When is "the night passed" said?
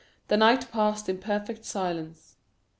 0.29-1.09